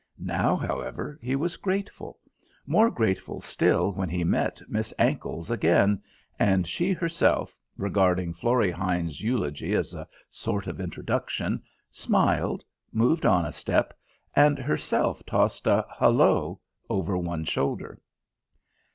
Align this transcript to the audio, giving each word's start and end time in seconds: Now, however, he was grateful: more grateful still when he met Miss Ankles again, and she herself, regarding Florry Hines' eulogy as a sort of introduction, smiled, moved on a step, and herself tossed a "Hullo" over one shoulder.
Now, 0.17 0.55
however, 0.55 1.19
he 1.21 1.35
was 1.35 1.57
grateful: 1.57 2.17
more 2.65 2.89
grateful 2.89 3.39
still 3.39 3.91
when 3.91 4.09
he 4.09 4.23
met 4.23 4.59
Miss 4.67 4.91
Ankles 4.97 5.51
again, 5.51 6.01
and 6.39 6.65
she 6.65 6.91
herself, 6.91 7.55
regarding 7.77 8.33
Florry 8.33 8.71
Hines' 8.71 9.21
eulogy 9.21 9.75
as 9.75 9.93
a 9.93 10.07
sort 10.31 10.65
of 10.65 10.81
introduction, 10.81 11.61
smiled, 11.91 12.63
moved 12.91 13.27
on 13.27 13.45
a 13.45 13.51
step, 13.53 13.95
and 14.35 14.57
herself 14.57 15.23
tossed 15.23 15.67
a 15.67 15.85
"Hullo" 15.99 16.59
over 16.89 17.15
one 17.15 17.43
shoulder. 17.45 18.01